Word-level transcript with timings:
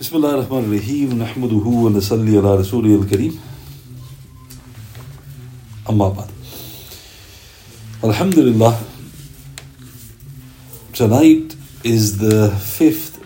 بسم 0.00 0.16
الله 0.16 0.34
الرحمن 0.34 0.64
الرحيم 0.64 1.18
نحمده 1.18 1.66
ونصلي 1.66 2.38
على 2.38 2.54
رسوله 2.56 2.94
الكريم 3.02 3.38
أما 5.90 6.08
بعد 6.08 6.28
Alhamdulillah 8.02 8.74
tonight 10.92 11.54
is 11.84 12.18
the 12.18 12.48
5th 12.50 13.22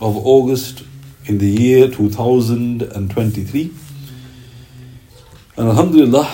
of 0.00 0.16
August 0.34 0.82
in 1.26 1.38
the 1.38 1.46
year 1.48 1.88
2023 1.88 3.72
and 5.56 5.68
Alhamdulillah 5.68 6.28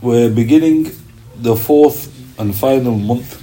we're 0.00 0.30
beginning 0.30 0.92
the 1.42 1.56
fourth 1.56 2.14
and 2.38 2.54
final 2.54 2.96
month 2.96 3.42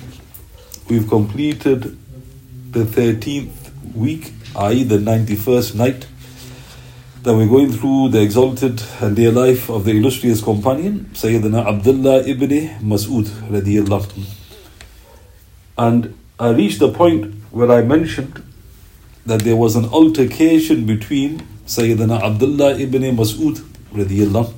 we've 0.89 1.09
completed 1.09 1.97
the 2.71 2.86
13th 2.86 3.52
week 3.93 4.32
i.e., 4.57 4.85
the 4.85 4.98
91st 4.98 5.75
night, 5.75 6.07
that 7.22 7.35
we're 7.35 7.46
going 7.46 7.71
through 7.71 8.08
the 8.08 8.21
exalted 8.22 8.82
and 9.00 9.14
dear 9.14 9.31
life 9.31 9.68
of 9.68 9.85
the 9.85 9.91
illustrious 9.91 10.41
companion, 10.43 11.11
Sayyidina 11.13 11.67
Abdullah 11.67 12.27
ibn 12.27 12.49
Mas'ud. 12.81 13.27
radiallahu 13.50 14.27
And 15.77 16.14
I 16.39 16.50
reached 16.50 16.79
the 16.79 16.91
point 16.91 17.35
where 17.50 17.71
I 17.71 17.82
mentioned 17.82 18.43
that 19.27 19.43
there 19.43 19.57
was 19.57 19.77
an 19.77 19.85
altercation 19.86 20.86
between 20.86 21.46
Sayyidina 21.67 22.22
Abdullah 22.22 22.79
ibn 22.79 23.03
Mas'ud 23.03 23.61
radiallahu 23.93 24.57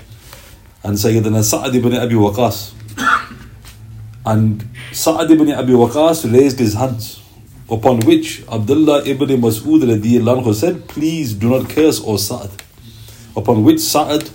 and 0.84 0.97
Sayyidina 0.97 1.42
Sa'ad 1.42 1.74
ibn 1.74 1.95
Abi 1.95 2.14
Waqas. 2.14 2.72
And 4.24 4.69
Sa'ad 4.92 5.28
ibn 5.33 5.50
Abi 5.50 5.72
Waqas 5.72 6.33
raised 6.33 6.61
his 6.61 6.74
hands 6.74 7.21
Upon 7.72 8.00
which 8.00 8.42
Abdullah 8.52 9.02
ibn 9.06 9.28
Mas'ud 9.40 9.80
radiallahu 9.80 10.54
said, 10.54 10.86
Please 10.88 11.32
do 11.32 11.48
not 11.48 11.70
curse 11.70 12.02
O 12.04 12.18
Sa'ad. 12.18 12.50
Upon 13.34 13.64
which 13.64 13.80
Sa'ad 13.80 14.28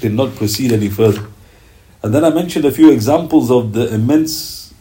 did 0.00 0.14
not 0.14 0.34
proceed 0.36 0.72
any 0.72 0.88
further. 0.88 1.26
And 2.02 2.14
then 2.14 2.24
I 2.24 2.30
mentioned 2.30 2.64
a 2.64 2.72
few 2.72 2.90
examples 2.90 3.50
of 3.50 3.74
the 3.74 3.92
immense 3.92 4.72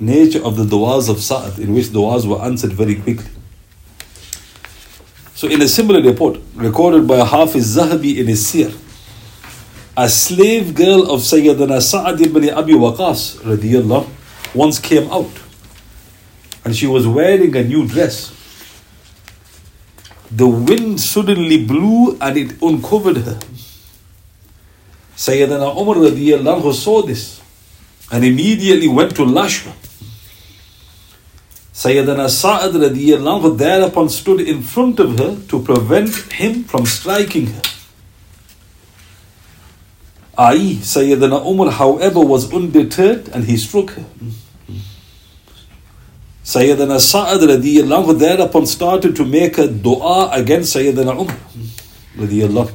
nature 0.00 0.44
of 0.44 0.56
the 0.56 0.64
du'as 0.64 1.08
of 1.08 1.20
Sa'ad, 1.20 1.60
in 1.60 1.74
which 1.74 1.86
du'as 1.86 2.26
were 2.26 2.42
answered 2.42 2.72
very 2.72 2.96
quickly. 2.96 3.30
So, 5.36 5.46
in 5.46 5.62
a 5.62 5.68
similar 5.68 6.02
report 6.02 6.40
recorded 6.56 7.06
by 7.06 7.18
a 7.18 7.24
Hafiz 7.24 7.76
Zahabi 7.76 8.16
in 8.16 8.26
his 8.26 8.42
Siyar, 8.42 8.76
a 9.96 10.08
slave 10.08 10.74
girl 10.74 11.08
of 11.08 11.20
Sayyidina 11.20 11.80
Sa'ad 11.80 12.20
ibn 12.20 12.50
Abi 12.50 12.72
Waqas 12.72 13.38
radiallahu 13.42 14.08
once 14.54 14.80
came 14.80 15.08
out 15.12 15.45
and 16.66 16.74
she 16.74 16.88
was 16.88 17.06
wearing 17.06 17.54
a 17.54 17.62
new 17.62 17.86
dress. 17.86 18.34
The 20.32 20.48
wind 20.48 21.00
suddenly 21.00 21.64
blew 21.64 22.18
and 22.20 22.36
it 22.36 22.60
uncovered 22.60 23.18
her. 23.18 23.38
Sayyidina 25.16 25.80
Umar 25.80 25.94
radiallahu 25.94 26.74
saw 26.74 27.02
this 27.02 27.40
and 28.10 28.24
immediately 28.24 28.88
went 28.88 29.14
to 29.14 29.24
lash 29.24 29.62
her. 29.62 29.74
Sayyidina 31.72 32.28
Sa'ad 32.28 32.72
radiallahu 32.74 33.56
thereupon 33.56 34.08
stood 34.08 34.40
in 34.40 34.60
front 34.60 34.98
of 34.98 35.16
her 35.20 35.38
to 35.46 35.62
prevent 35.62 36.32
him 36.32 36.64
from 36.64 36.84
striking 36.84 37.46
her. 37.46 37.62
I, 40.36 40.56
Sayyidina 40.82 41.46
Umar, 41.46 41.70
however, 41.70 42.18
was 42.18 42.52
undeterred 42.52 43.28
and 43.28 43.44
he 43.44 43.56
struck 43.56 43.90
her. 43.90 44.04
Sayyidina 46.46 47.00
Sa'ad 47.00 47.40
radiallahu 47.40 48.20
thereupon 48.20 48.66
started 48.66 49.16
to 49.16 49.24
make 49.24 49.58
a 49.58 49.66
dua 49.66 50.30
against 50.30 50.76
Sayyidina 50.76 51.10
Umar 51.18 51.36
radiallahu. 52.16 52.70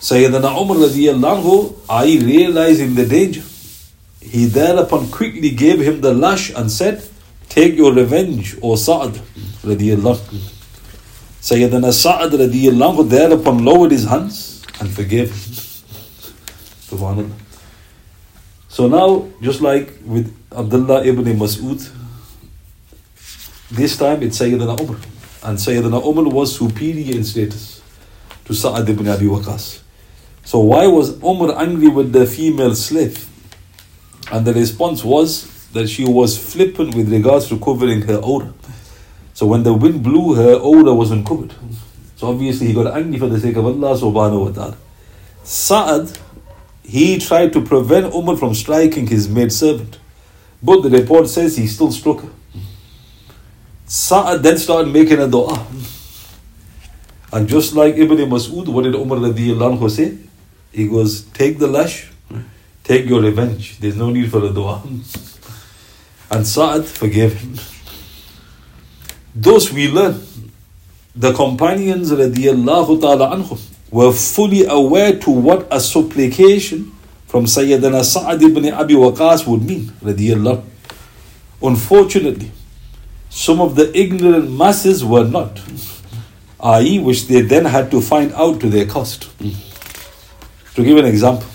Sayyidina 0.00 0.48
Umar 0.62 0.78
radiallahu, 0.88 1.76
I 1.90 2.06
realizing 2.24 2.94
the 2.94 3.04
danger. 3.04 3.42
He 4.22 4.46
thereupon 4.46 5.10
quickly 5.10 5.50
gave 5.50 5.78
him 5.80 6.00
the 6.00 6.14
lash 6.14 6.48
and 6.54 6.72
said, 6.72 7.04
Take 7.50 7.76
your 7.76 7.92
revenge, 7.92 8.56
O 8.62 8.76
Sa'ad 8.76 9.20
radiallahu. 9.60 10.40
Sayyidina 11.42 11.92
Sa'ad 11.92 12.32
radiallahu 12.32 13.10
thereupon 13.10 13.62
lowered 13.62 13.90
his 13.90 14.06
hands 14.06 14.62
and 14.80 14.88
forgave 14.88 15.28
him. 15.28 15.36
Subhanallah. 16.88 17.44
So 18.74 18.88
now, 18.88 19.30
just 19.40 19.60
like 19.60 19.88
with 20.04 20.34
Abdullah 20.50 21.04
ibn 21.06 21.22
Mas'ud, 21.38 21.78
this 23.70 23.96
time 23.96 24.20
it's 24.24 24.40
Sayyidina 24.40 24.80
Umar. 24.80 24.98
And 25.44 25.56
Sayyidina 25.56 26.04
Umar 26.04 26.24
was 26.24 26.58
superior 26.58 27.14
in 27.14 27.22
status 27.22 27.80
to 28.46 28.52
Sa'ad 28.52 28.88
ibn 28.88 29.06
Abi 29.06 29.26
Waqas. 29.26 29.80
So 30.42 30.58
why 30.58 30.88
was 30.88 31.22
Umar 31.22 31.56
angry 31.56 31.86
with 31.86 32.10
the 32.12 32.26
female 32.26 32.74
slave? 32.74 33.28
And 34.32 34.44
the 34.44 34.52
response 34.52 35.04
was 35.04 35.46
that 35.70 35.86
she 35.86 36.04
was 36.04 36.36
flippant 36.36 36.96
with 36.96 37.12
regards 37.12 37.48
to 37.50 37.60
covering 37.60 38.02
her 38.02 38.16
aura. 38.16 38.52
So 39.34 39.46
when 39.46 39.62
the 39.62 39.72
wind 39.72 40.02
blew, 40.02 40.34
her 40.34 40.54
aura 40.54 40.92
was 40.92 41.12
uncovered. 41.12 41.54
So 42.16 42.26
obviously 42.26 42.66
he 42.66 42.72
got 42.72 42.92
angry 42.92 43.20
for 43.20 43.28
the 43.28 43.38
sake 43.38 43.54
of 43.54 43.66
Allah 43.66 43.94
subhanahu 43.96 44.46
wa 44.46 44.50
ta'ala. 44.50 44.76
Sa'ad 45.44 46.23
he 46.84 47.18
tried 47.18 47.52
to 47.54 47.62
prevent 47.62 48.14
Umar 48.14 48.36
from 48.36 48.54
striking 48.54 49.06
his 49.06 49.28
maid 49.28 49.52
servant. 49.52 49.98
But 50.62 50.82
the 50.82 50.90
report 50.90 51.28
says 51.28 51.56
he 51.56 51.66
still 51.66 51.90
struck 51.90 52.20
her. 52.20 52.30
Sa'ad 53.86 54.42
then 54.42 54.58
started 54.58 54.92
making 54.92 55.18
a 55.18 55.28
dua. 55.28 55.66
And 57.32 57.48
just 57.48 57.74
like 57.74 57.96
Ibn 57.96 58.18
Mas'ud, 58.30 58.68
what 58.68 58.84
did 58.84 58.94
Umar 58.94 59.18
radiallahu 59.18 59.90
say? 59.90 60.18
He 60.72 60.86
goes, 60.86 61.22
Take 61.22 61.58
the 61.58 61.66
lash, 61.66 62.10
take 62.84 63.06
your 63.06 63.20
revenge. 63.22 63.78
There's 63.78 63.96
no 63.96 64.10
need 64.10 64.30
for 64.30 64.44
a 64.44 64.50
dua. 64.50 64.82
And 66.30 66.46
Sa'ad 66.46 66.84
forgave 66.84 67.34
him. 67.34 67.58
Thus 69.34 69.72
we 69.72 69.88
learn 69.88 70.20
the 71.16 71.32
companions 71.32 72.12
radiallahu 72.12 73.00
ta'ala 73.00 73.36
anhum 73.36 73.73
were 73.94 74.12
fully 74.12 74.66
aware 74.66 75.16
to 75.16 75.30
what 75.30 75.68
a 75.70 75.78
supplication 75.78 76.90
from 77.28 77.44
Sayyidina 77.44 78.02
Sa'ad 78.02 78.42
ibn 78.42 78.68
Abi 78.72 78.94
Waqas 78.94 79.46
would 79.46 79.62
mean. 79.62 79.84
Radiallahu. 80.02 80.64
Unfortunately, 81.62 82.50
some 83.30 83.60
of 83.60 83.76
the 83.76 83.96
ignorant 83.96 84.50
masses 84.50 85.04
were 85.04 85.22
not, 85.22 85.60
i.e., 86.58 86.98
which 86.98 87.28
they 87.28 87.40
then 87.40 87.66
had 87.66 87.92
to 87.92 88.00
find 88.00 88.32
out 88.32 88.60
to 88.62 88.68
their 88.68 88.84
cost. 88.84 89.30
To 89.38 90.82
give 90.82 90.98
an 90.98 91.04
example, 91.04 91.46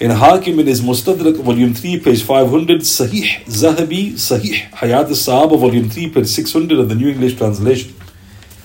in 0.00 0.10
Hakim 0.10 0.58
in 0.58 0.68
his 0.68 0.80
Mustadrak, 0.80 1.36
volume 1.36 1.74
3, 1.74 2.00
page 2.00 2.22
500, 2.22 2.80
Sahih 2.80 3.44
Zahabi, 3.44 4.12
Sahih 4.12 4.70
Hayat 4.70 5.08
al-Sahaba, 5.08 5.58
volume 5.58 5.90
3, 5.90 6.08
page 6.14 6.28
600 6.28 6.78
of 6.78 6.88
the 6.88 6.94
New 6.94 7.10
English 7.10 7.36
Translation. 7.36 7.94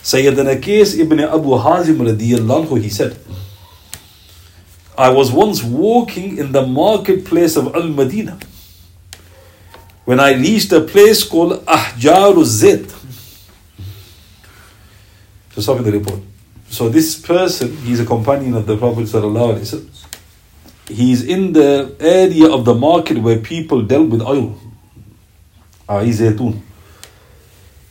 Sayyidina 0.04 0.60
Qais 0.62 1.00
ibn 1.00 1.20
Abu 1.22 1.50
Hazim 1.58 1.98
radiallahu, 1.98 2.82
he 2.82 2.90
said, 2.90 3.18
I 4.98 5.10
was 5.10 5.32
once 5.32 5.64
walking 5.64 6.38
in 6.38 6.52
the 6.52 6.66
marketplace 6.68 7.56
of 7.56 7.74
Al 7.74 7.88
Madinah 7.88 8.38
when 10.06 10.20
I 10.20 10.34
reached 10.34 10.72
a 10.74 10.82
place 10.82 11.24
called 11.24 11.66
Ahjaaruz 11.66 12.62
Zayt. 12.62 12.90
So, 15.56 15.62
stop 15.62 15.84
the 15.84 15.92
report. 15.92 16.20
So, 16.70 16.90
this 16.90 17.20
person, 17.20 17.78
he's 17.78 18.00
a 18.00 18.06
companion 18.06 18.56
of 18.56 18.66
the 18.66 18.76
Prophet. 18.76 19.08
He's 20.88 21.24
in 21.24 21.54
the 21.54 21.96
area 22.00 22.52
of 22.52 22.66
the 22.66 22.74
market 22.74 23.20
where 23.20 23.40
people 23.40 23.84
dealt 23.84 24.10
with 24.10 24.22
oil. 24.22 24.60
Ah, 25.88 26.02
zaytun. 26.02 26.62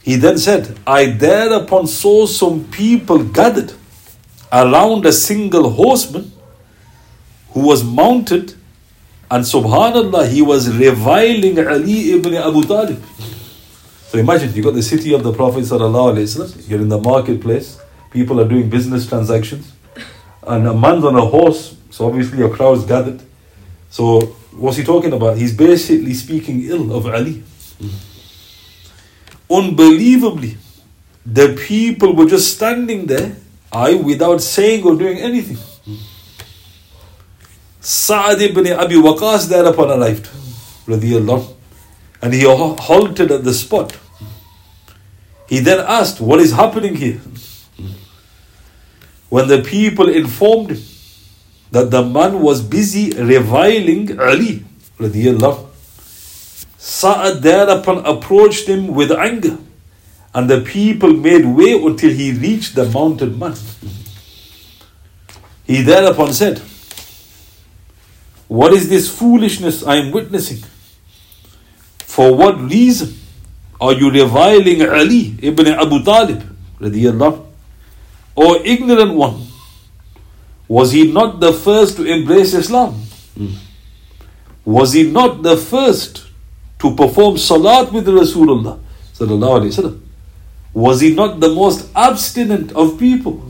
He 0.03 0.17
then 0.17 0.39
said, 0.39 0.79
I 0.87 1.07
thereupon 1.07 1.87
saw 1.87 2.27
some 2.27 2.65
people 2.65 3.23
gathered 3.23 3.73
around 4.53 5.07
a 5.07 5.13
single 5.13 5.71
horseman 5.71 6.33
who 7.51 7.61
was 7.67 7.85
mounted, 7.85 8.55
and 9.31 9.45
subhanAllah, 9.45 10.29
he 10.29 10.43
was 10.43 10.69
reviling 10.77 11.59
Ali 11.59 12.13
ibn 12.13 12.35
Abu 12.35 12.63
Talib. 12.65 13.03
So 14.09 14.19
imagine 14.19 14.53
you 14.53 14.63
got 14.63 14.75
the 14.75 14.83
city 14.83 15.15
of 15.15 15.23
the 15.23 15.33
Prophet, 15.33 15.67
you're 16.69 16.81
in 16.81 16.89
the 16.89 17.01
marketplace, 17.01 17.79
people 18.11 18.41
are 18.41 18.49
doing 18.49 18.69
business 18.69 19.07
transactions, 19.09 19.73
and 20.47 20.67
a 20.67 20.75
man's 20.75 21.05
on 21.05 21.15
a 21.15 21.25
horse, 21.25 21.77
so 21.91 22.07
obviously 22.07 22.43
a 22.43 22.49
crowd's 22.49 22.85
gathered. 22.85 23.23
So 23.89 24.21
what's 24.57 24.77
he 24.77 24.85
talking 24.85 25.13
about? 25.13 25.39
He's 25.39 25.57
basically 25.57 26.15
speaking 26.15 26.65
ill 26.65 26.93
of 26.93 27.07
Ali. 27.07 27.43
Unbelievably, 29.53 30.57
the 31.27 31.55
people 31.69 32.15
were 32.17 32.27
just 32.27 32.55
standing 32.55 33.07
there, 33.07 33.37
I 33.71 33.95
without 33.95 34.41
saying 34.41 34.85
or 34.85 34.97
doing 34.97 35.19
anything. 35.19 35.59
Sa'ad 37.81 38.41
ibn 38.41 38.67
Abi 38.73 38.95
Waqas 38.95 39.49
thereupon 39.49 39.91
arrived, 39.91 40.29
radiallahu, 40.87 41.55
and 42.23 42.33
he 42.33 42.43
halted 42.45 43.31
at 43.33 43.45
the 43.45 43.53
spot. 43.53 43.97
He 45.49 45.59
then 45.59 45.81
asked, 45.81 46.21
What 46.21 46.41
is 46.41 46.53
happening 46.53 46.95
here? 46.95 47.21
When 49.29 49.49
the 49.49 49.63
people 49.63 50.09
informed 50.09 50.71
him 50.71 50.83
that 51.73 51.91
the 51.91 52.03
man 52.05 52.41
was 52.41 52.63
busy 52.63 53.11
reviling 53.13 54.19
Ali, 54.21 54.65
radiallahu, 54.99 55.67
Sa'ad 56.83 57.43
thereupon 57.43 58.05
approached 58.05 58.67
him 58.67 58.89
with 58.89 59.13
anger, 59.13 59.57
and 60.35 60.51
the 60.51 60.63
people 60.63 61.13
made 61.13 61.47
way 61.47 61.75
until 61.81 62.11
he 62.11 62.33
reached 62.33 62.75
the 62.75 62.87
mounted 62.91 63.39
man. 63.39 63.55
He 65.65 65.83
thereupon 65.83 66.33
said, 66.33 66.59
What 68.49 68.73
is 68.73 68.89
this 68.89 69.09
foolishness 69.09 69.85
I 69.87 69.95
am 69.99 70.11
witnessing? 70.11 70.65
For 71.99 72.35
what 72.35 72.59
reason 72.61 73.15
are 73.81 73.93
you 73.93 74.11
reviling 74.11 74.83
Ali 74.83 75.37
ibn 75.41 75.69
Abu 75.69 76.03
Talib? 76.03 76.43
Radiallahu? 76.81 77.47
O 78.37 78.61
ignorant 78.65 79.15
one, 79.15 79.47
was 80.67 80.91
he 80.91 81.13
not 81.13 81.39
the 81.39 81.53
first 81.53 81.97
to 81.99 82.05
embrace 82.05 82.55
Islam? 82.55 82.95
Hmm. 83.39 83.55
Was 84.65 84.95
he 84.95 85.09
not 85.09 85.45
the 85.45 85.57
first 85.57 86.32
to 86.83 86.95
perform 86.97 87.39
salat 87.39 87.93
with 87.93 88.07
Rasulullah? 88.09 88.79
Was 90.75 91.01
he 91.01 91.15
not 91.15 91.39
the 91.39 91.49
most 91.49 91.89
abstinent 91.95 92.73
of 92.73 92.99
people? 92.99 93.41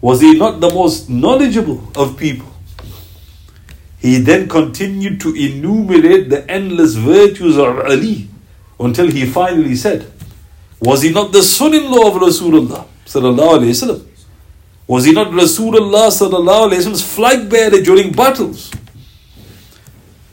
Was 0.00 0.20
he 0.20 0.36
not 0.36 0.60
the 0.60 0.70
most 0.74 1.08
knowledgeable 1.08 1.80
of 1.94 2.16
people? 2.16 2.48
He 3.98 4.18
then 4.18 4.48
continued 4.48 5.20
to 5.20 5.34
enumerate 5.34 6.28
the 6.30 6.50
endless 6.50 6.94
virtues 6.94 7.56
of 7.56 7.78
Ali 7.80 8.28
until 8.80 9.08
he 9.10 9.26
finally 9.26 9.76
said, 9.76 10.10
Was 10.80 11.02
he 11.02 11.12
not 11.12 11.32
the 11.32 11.42
son 11.42 11.74
in 11.74 11.84
law 11.90 12.08
of 12.08 12.14
Rasulullah? 12.14 12.86
Was 14.88 15.04
he 15.04 15.12
not 15.12 15.30
Rasulullah's 15.30 17.14
flag 17.14 17.48
bearer 17.48 17.80
during 17.82 18.10
battles? 18.12 18.72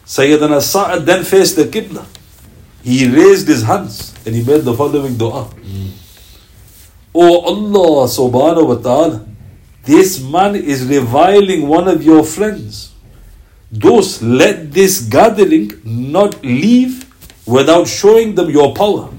Sayyidina 0.08 0.62
Sa'ad 0.62 1.06
then 1.06 1.24
faced 1.26 1.58
the 1.58 1.66
Qibla. 1.66 2.06
He 2.82 3.08
raised 3.08 3.48
his 3.48 3.64
hands 3.64 4.16
and 4.26 4.34
he 4.34 4.42
made 4.44 4.62
the 4.62 4.74
following 4.74 5.18
dua. 5.18 5.44
Mm. 5.60 5.92
Oh 7.14 7.42
Allah 7.42 8.08
subhanahu 8.08 8.68
wa 8.68 8.76
ta'ala, 8.76 9.28
this 9.84 10.22
man 10.22 10.56
is 10.56 10.86
reviling 10.86 11.68
one 11.68 11.90
of 11.90 12.04
your 12.04 12.24
friends. 12.24 12.94
Thus, 13.70 14.22
let 14.22 14.72
this 14.72 15.02
gathering 15.02 15.72
not 15.84 16.42
leave 16.42 17.04
without 17.46 17.88
showing 17.88 18.36
them 18.36 18.50
your 18.50 18.74
power. 18.74 19.10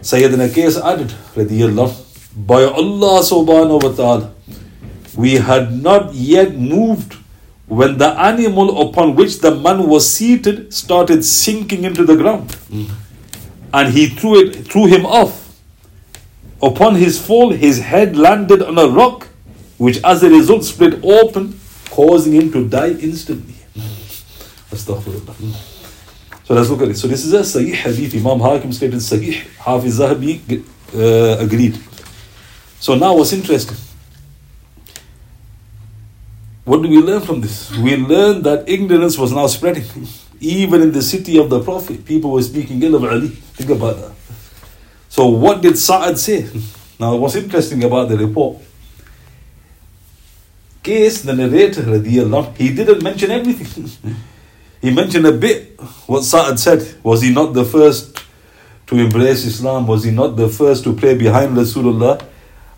Sayyidina 0.00 0.48
Qais 0.48 0.80
added, 0.80 1.12
by 2.34 2.64
Allah 2.64 3.20
subhanahu 3.20 3.82
wa 3.82 3.92
ta'ala, 3.92 4.32
we 5.14 5.34
had 5.34 5.76
not 5.82 6.14
yet 6.14 6.54
moved 6.54 7.17
when 7.68 7.98
the 7.98 8.08
animal 8.18 8.88
upon 8.88 9.14
which 9.14 9.40
the 9.40 9.54
man 9.54 9.86
was 9.86 10.10
seated 10.10 10.72
started 10.72 11.24
sinking 11.24 11.84
into 11.84 12.04
the 12.04 12.16
ground. 12.16 12.48
Mm. 12.70 12.90
And 13.72 13.92
he 13.92 14.08
threw 14.08 14.40
it 14.40 14.66
threw 14.66 14.86
him 14.86 15.04
off. 15.04 15.44
Upon 16.62 16.96
his 16.96 17.24
fall, 17.24 17.50
his 17.50 17.80
head 17.80 18.16
landed 18.16 18.62
on 18.62 18.78
a 18.78 18.88
rock, 18.88 19.28
which 19.76 20.02
as 20.02 20.22
a 20.22 20.30
result 20.30 20.64
split 20.64 20.98
open, 21.04 21.60
causing 21.90 22.32
him 22.32 22.50
to 22.52 22.68
die 22.68 22.90
instantly. 22.90 23.54
Astaghfirullah. 24.70 25.76
So 26.44 26.54
let's 26.54 26.70
look 26.70 26.82
at 26.82 26.88
it. 26.88 26.96
So 26.96 27.06
this 27.06 27.24
is 27.26 27.32
a 27.34 27.40
Sahih 27.40 27.74
Hadith. 27.74 28.14
Imam 28.14 28.40
Hakim 28.40 28.72
stated 28.72 29.00
Sahih. 29.00 29.46
Hafiz 29.58 29.98
Zahabi 29.98 30.64
uh, 30.94 31.44
agreed. 31.44 31.78
So 32.80 32.94
now 32.94 33.14
what's 33.14 33.32
interesting? 33.34 33.76
What 36.68 36.82
do 36.82 36.88
we 36.90 36.98
learn 36.98 37.22
from 37.22 37.40
this? 37.40 37.74
We 37.78 37.96
learn 37.96 38.42
that 38.42 38.68
ignorance 38.68 39.16
was 39.16 39.32
now 39.32 39.46
spreading. 39.46 39.86
Even 40.38 40.82
in 40.82 40.92
the 40.92 41.00
city 41.00 41.38
of 41.38 41.48
the 41.48 41.60
Prophet, 41.64 42.04
people 42.04 42.30
were 42.30 42.42
speaking 42.42 42.82
ill 42.82 42.96
of 42.96 43.04
Ali. 43.04 43.28
Think 43.56 43.70
about 43.70 43.96
that. 43.96 44.12
So 45.08 45.28
what 45.28 45.62
did 45.62 45.78
Sa'ad 45.78 46.18
say? 46.18 46.46
Now 47.00 47.16
what's 47.16 47.36
interesting 47.36 47.82
about 47.84 48.10
the 48.10 48.18
report? 48.18 48.58
Qais, 50.84 51.24
the 51.24 51.32
narrator, 51.32 51.84
he 52.62 52.74
didn't 52.74 53.02
mention 53.02 53.30
everything. 53.30 54.14
he 54.82 54.90
mentioned 54.92 55.24
a 55.24 55.32
bit 55.32 55.80
what 56.06 56.22
Sa'ad 56.22 56.60
said. 56.60 56.96
Was 57.02 57.22
he 57.22 57.32
not 57.32 57.54
the 57.54 57.64
first 57.64 58.22
to 58.88 58.96
embrace 58.96 59.46
Islam? 59.46 59.86
Was 59.86 60.04
he 60.04 60.10
not 60.10 60.36
the 60.36 60.50
first 60.50 60.84
to 60.84 60.92
pray 60.92 61.16
behind 61.16 61.56
Rasulullah? 61.56 62.22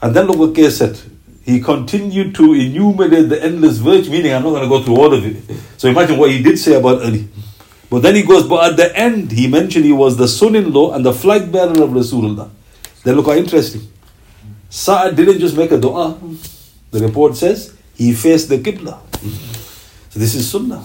And 0.01 0.15
then 0.15 0.29
look 0.29 0.39
what 0.39 0.53
Qais 0.53 0.79
said. 0.79 1.10
He 1.51 1.61
continued 1.61 2.35
to 2.37 2.55
enumerate 2.55 3.29
the 3.29 3.43
endless 3.43 3.79
virtue, 3.79 4.11
meaning 4.11 4.33
I'm 4.33 4.45
not 4.45 4.51
going 4.51 4.63
to 4.63 4.69
go 4.69 4.83
through 4.85 4.97
all 4.97 5.13
of 5.13 5.27
it. 5.27 5.57
So 5.79 5.89
imagine 5.89 6.17
what 6.17 6.31
he 6.31 6.41
did 6.41 6.59
say 6.59 6.75
about 6.75 7.03
Ali. 7.03 7.29
But 7.91 8.03
then 8.03 8.15
he 8.15 8.23
goes, 8.23 8.47
but 8.47 8.71
at 8.71 8.77
the 8.77 8.97
end, 8.97 9.33
he 9.33 9.49
mentioned 9.49 9.85
he 9.85 9.93
was 9.93 10.17
the 10.17 10.29
son 10.29 10.55
in 10.55 10.73
law 10.73 10.93
and 10.93 11.05
the 11.05 11.13
flag 11.13 11.51
bearer 11.51 11.83
of 11.83 11.91
Rasulullah. 11.91 12.51
Then 13.03 13.17
look 13.17 13.27
how 13.27 13.33
interesting. 13.33 13.83
Sa'ad 14.69 15.17
didn't 15.17 15.41
just 15.41 15.57
make 15.57 15.73
a 15.73 15.79
dua. 15.79 16.17
The 16.93 17.01
report 17.01 17.37
says 17.37 17.75
he 17.97 18.15
faced 18.15 18.49
the 18.49 18.59
Qibla. 18.59 19.01
So 20.11 20.21
this 20.21 20.37
is 20.37 20.49
sunnah. 20.49 20.79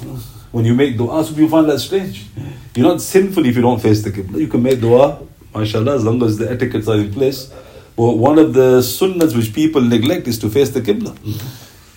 When 0.51 0.65
you 0.65 0.73
make 0.73 0.97
dua, 0.97 1.23
some 1.23 1.35
people 1.35 1.49
find 1.49 1.69
that 1.69 1.77
strange. 1.77 2.25
You're 2.73 2.87
not 2.87 3.01
sinful 3.01 3.45
if 3.45 3.55
you 3.55 3.61
don't 3.61 3.79
face 3.79 4.01
the 4.01 4.09
Qibla. 4.09 4.39
You 4.39 4.47
can 4.47 4.63
make 4.63 4.81
dua, 4.81 5.21
mashallah, 5.53 5.97
as 5.97 6.03
long 6.03 6.23
as 6.23 6.39
the 6.39 6.49
etiquettes 6.49 6.87
are 6.87 6.97
in 6.97 7.13
place. 7.13 7.51
But 7.95 8.17
one 8.17 8.37
of 8.37 8.53
the 8.53 8.79
sunnahs 8.79 9.35
which 9.35 9.53
people 9.53 9.81
neglect 9.81 10.27
is 10.27 10.37
to 10.39 10.49
face 10.49 10.69
the 10.69 10.81
Qibla. 10.81 11.15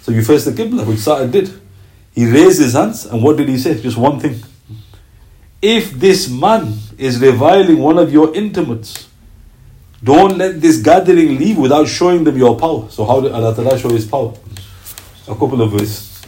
So 0.03 0.13
you 0.13 0.23
face 0.23 0.45
the 0.45 0.53
Qibla, 0.53 0.87
which 0.87 1.01
Sa'ad 1.01 1.33
did. 1.33 1.53
He 2.15 2.31
raised 2.31 2.61
his 2.61 2.73
hands, 2.73 3.07
and 3.07 3.23
what 3.23 3.37
did 3.37 3.49
he 3.49 3.59
say? 3.59 3.81
Just 3.81 3.97
one 3.97 4.21
thing. 4.21 4.41
If 5.61 5.93
this 5.93 6.29
man 6.29 6.75
is 6.97 7.21
reviling 7.21 7.79
one 7.79 7.99
of 7.99 8.13
your 8.13 8.35
intimates, 8.35 9.09
don't 10.03 10.39
let 10.39 10.61
this 10.61 10.81
gathering 10.81 11.39
leave 11.39 11.59
without 11.59 11.89
showing 11.89 12.23
them 12.23 12.37
your 12.37 12.57
power. 12.57 12.89
So, 12.91 13.05
how 13.05 13.21
did 13.21 13.33
Allah 13.33 13.55
Ta'ala 13.55 13.77
show 13.79 13.89
His 13.89 14.07
power? 14.07 14.33
A 15.27 15.35
couple 15.35 15.61
of 15.61 15.73
verses. 15.73 16.23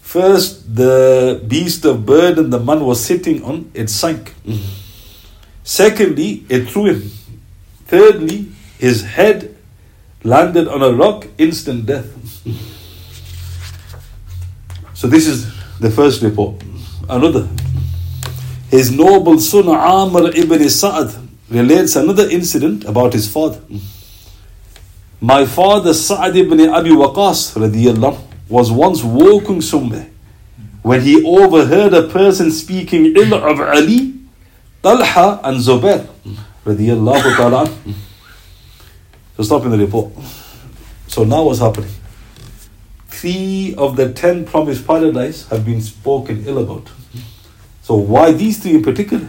First, 0.00 0.74
the 0.74 1.42
beast 1.46 1.84
of 1.84 2.06
burden 2.06 2.48
the 2.50 2.60
man 2.60 2.84
was 2.84 3.04
sitting 3.04 3.42
on, 3.42 3.70
it 3.74 3.90
sank. 3.90 4.32
Secondly, 5.62 6.44
it 6.48 6.70
threw 6.70 6.86
him. 6.86 7.10
Thirdly, 7.86 8.46
his 8.78 9.02
head 9.02 9.56
landed 10.22 10.68
on 10.68 10.82
a 10.82 10.92
rock, 10.92 11.26
instant 11.38 11.86
death. 11.86 12.06
so, 14.94 15.06
this 15.06 15.26
is 15.26 15.46
the 15.78 15.90
first 15.90 16.22
report. 16.22 16.62
Another. 17.08 17.48
His 18.70 18.90
noble 18.90 19.38
son 19.38 19.68
Amr 19.68 20.30
ibn 20.34 20.68
Sa'ad 20.68 21.14
relates 21.48 21.96
another 21.96 22.28
incident 22.28 22.84
about 22.84 23.12
his 23.12 23.30
father. 23.30 23.60
My 25.20 25.46
father 25.46 25.94
Sa'ad 25.94 26.36
ibn 26.36 26.60
Abi 26.60 26.90
Waqas 26.90 27.54
radiallahu, 27.54 28.18
was 28.48 28.72
once 28.72 29.04
walking 29.04 29.60
somewhere 29.60 30.08
when 30.82 31.00
he 31.00 31.24
overheard 31.24 31.94
a 31.94 32.08
person 32.08 32.50
speaking 32.50 33.14
ill 33.16 33.34
of 33.34 33.60
Ali, 33.60 34.14
Talha 34.82 35.40
and 35.44 35.58
Zubair 35.58 36.06
radiallahu 36.64 37.36
ta'ala. 37.36 37.70
So 39.36 39.42
stop 39.42 39.64
in 39.64 39.70
the 39.70 39.78
report. 39.78 40.12
So 41.08 41.24
now 41.24 41.44
what's 41.44 41.60
happening? 41.60 41.90
Three 43.08 43.74
of 43.76 43.96
the 43.96 44.12
ten 44.12 44.44
promised 44.44 44.86
paradise 44.86 45.48
have 45.48 45.64
been 45.64 45.80
spoken 45.80 46.44
ill 46.46 46.58
about. 46.58 46.90
So 47.82 47.96
why 47.96 48.32
these 48.32 48.62
three 48.62 48.74
in 48.74 48.82
particular? 48.82 49.28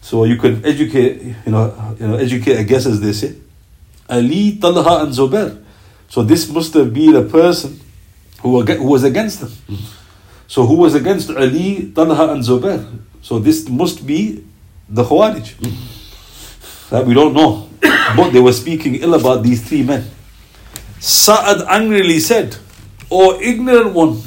So 0.00 0.24
you 0.24 0.36
could 0.36 0.64
educate, 0.66 1.22
you 1.22 1.52
know, 1.52 1.96
you 2.00 2.08
know, 2.08 2.16
educate 2.16 2.56
a 2.58 2.64
guess 2.64 2.86
as 2.86 3.00
they 3.00 3.12
say. 3.12 3.36
Ali, 4.08 4.56
Talha, 4.56 5.04
and 5.04 5.12
Zubair. 5.12 5.62
So 6.08 6.22
this 6.22 6.48
must 6.48 6.74
have 6.74 6.92
been 6.92 7.14
a 7.14 7.22
person 7.22 7.80
who, 8.40 8.62
who 8.62 8.84
was 8.84 9.04
against 9.04 9.40
them. 9.40 9.78
So 10.48 10.66
who 10.66 10.74
was 10.74 10.94
against 10.96 11.30
Ali, 11.30 11.92
Talha, 11.94 12.32
and 12.32 12.42
Zubair? 12.42 12.84
So 13.22 13.38
this 13.38 13.68
must 13.68 14.04
be 14.04 14.44
the 14.88 15.04
Khawarij. 15.04 15.54
That 16.90 17.06
we 17.06 17.14
don't 17.14 17.34
know. 17.34 17.69
But 17.80 18.30
they 18.30 18.40
were 18.40 18.52
speaking 18.52 18.96
ill 18.96 19.14
about 19.14 19.42
these 19.42 19.66
three 19.66 19.82
men. 19.82 20.04
Sa'ad 20.98 21.62
angrily 21.68 22.18
said, 22.18 22.56
O 23.10 23.40
ignorant 23.40 23.94
one, 23.94 24.22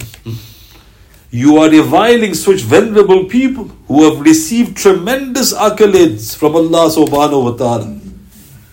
you 1.29 1.57
are 1.57 1.69
reviling 1.69 2.33
such 2.33 2.61
venerable 2.61 3.25
people 3.25 3.65
who 3.87 4.03
have 4.09 4.21
received 4.21 4.77
tremendous 4.77 5.53
accolades 5.53 6.35
from 6.35 6.55
Allah 6.55 6.89
subhanahu 6.89 7.43
wa 7.43 7.57
ta'ala. 7.57 7.99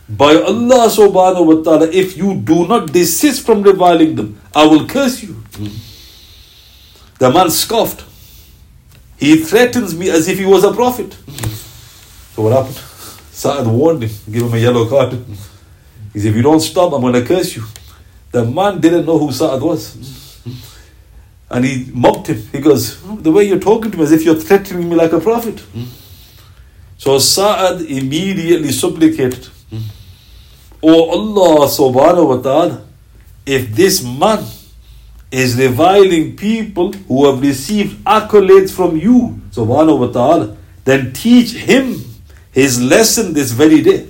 By 0.09 0.35
Allah 0.35 0.89
subhanahu 0.89 1.47
wa 1.47 1.63
ta'ala, 1.63 1.89
if 1.91 2.17
you 2.17 2.35
do 2.35 2.67
not 2.67 2.93
desist 2.93 3.47
from 3.47 3.63
reviling 3.63 4.17
them, 4.17 4.41
I 4.55 4.67
will 4.67 4.87
curse 4.87 5.23
you. 5.23 5.37
The 7.19 7.31
man 7.31 7.51
scoffed. 7.51 8.05
He 9.19 9.37
threatens 9.37 9.95
me 9.95 10.09
as 10.11 10.27
if 10.29 10.39
he 10.39 10.47
was 10.47 10.65
a 10.65 10.73
prophet. 10.73 11.13
So 12.35 12.43
what 12.43 12.53
happened? 12.53 12.90
Sa'ad 13.41 13.67
warned 13.67 14.03
him, 14.03 14.11
give 14.31 14.43
him 14.43 14.53
a 14.53 14.59
yellow 14.59 14.87
card. 14.87 15.13
He 16.13 16.19
said, 16.19 16.29
if 16.29 16.37
you 16.37 16.43
don't 16.43 16.61
stop, 16.61 16.93
I'm 16.93 17.01
going 17.01 17.15
to 17.15 17.25
curse 17.25 17.57
you. 17.57 17.65
The 18.33 18.45
man 18.45 18.83
didn't 18.83 19.07
know 19.07 19.17
who 19.17 19.33
Sa'ad 19.33 19.63
was. 19.63 20.43
And 21.49 21.65
he 21.65 21.91
mocked 21.95 22.27
him. 22.27 22.43
He 22.53 22.61
goes, 22.61 23.01
the 23.23 23.33
way 23.33 23.45
you're 23.45 23.59
talking 23.59 23.91
to 23.93 23.97
me 23.97 24.03
as 24.03 24.13
if 24.13 24.25
you're 24.25 24.35
threatening 24.35 24.91
me 24.91 24.95
like 24.95 25.13
a 25.13 25.21
prophet. 25.21 25.63
So 26.99 27.19
Sa'ad 27.19 27.81
immediately 27.81 28.73
supplicated, 28.73 29.49
Oh 30.83 31.09
Allah 31.11 31.67
subhanahu 31.67 32.29
wa 32.29 32.43
ta'ala, 32.43 32.85
if 33.47 33.75
this 33.75 34.05
man 34.05 34.45
is 35.31 35.57
reviling 35.57 36.37
people 36.37 36.93
who 36.93 37.25
have 37.25 37.41
received 37.41 38.05
accolades 38.05 38.71
from 38.71 38.99
you, 38.99 39.41
subhanahu 39.51 39.99
wa 39.99 40.07
ta'ala, 40.09 40.57
then 40.85 41.15
teach 41.15 41.53
him 41.53 42.05
his 42.53 42.81
lesson 42.81 43.33
this 43.33 43.53
very 43.53 43.83
day. 43.83 44.09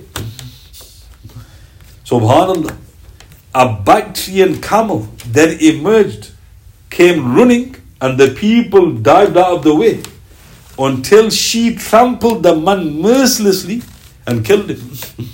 Subhanallah. 2.05 2.77
A 3.53 3.81
Bactrian 3.83 4.61
camel 4.61 5.07
then 5.27 5.59
emerged, 5.59 6.31
came 6.89 7.35
running, 7.35 7.75
and 7.99 8.17
the 8.17 8.29
people 8.29 8.95
dived 8.95 9.37
out 9.37 9.57
of 9.57 9.63
the 9.63 9.75
way 9.75 10.01
until 10.79 11.29
she 11.29 11.75
trampled 11.75 12.43
the 12.43 12.55
man 12.55 13.01
mercilessly 13.01 13.81
and 14.25 14.45
killed 14.45 14.69
him. 14.69 14.91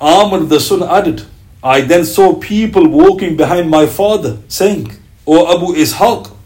Amr 0.00 0.40
the 0.40 0.60
son 0.60 0.82
added, 0.82 1.22
I 1.62 1.82
then 1.82 2.04
saw 2.04 2.34
people 2.34 2.88
walking 2.88 3.36
behind 3.36 3.70
my 3.70 3.86
father, 3.86 4.38
saying, 4.48 4.90
O 5.26 5.56
Abu 5.56 5.74
Ishaq, 5.74 6.36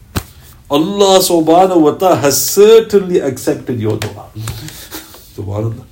Allah 0.69 1.19
subhanahu 1.19 1.81
wa 1.81 1.91
ta'ala 1.91 2.17
has 2.17 2.43
certainly 2.43 3.19
accepted 3.19 3.79
your 3.79 3.97
dua. 3.97 4.29
Subhanallah. 5.35 5.85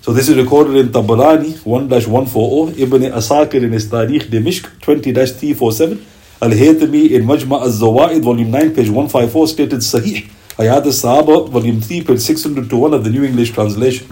So 0.00 0.12
this 0.12 0.28
is 0.28 0.36
recorded 0.36 0.76
in 0.76 0.88
Tabarani 0.88 1.58
1-140, 1.58 2.78
Ibn 2.78 3.02
Asakir 3.02 3.62
in 3.64 3.72
his 3.72 3.86
Tarikh 3.86 4.30
Dimishq 4.30 4.64
20-347, 4.80 6.00
Al-Haythami 6.40 7.10
in 7.10 7.24
Majma' 7.24 7.60
al-Zawaid 7.60 8.22
volume 8.22 8.50
9 8.50 8.74
page 8.74 8.88
154 8.88 9.48
stated 9.48 9.80
Sahih, 9.80 10.30
Hayat 10.56 10.86
al-Sahaba 10.86 11.48
volume 11.50 11.80
3 11.80 12.04
page 12.04 12.20
601 12.20 12.94
of 12.94 13.04
the 13.04 13.10
New 13.10 13.24
English 13.24 13.50
translation. 13.50 14.06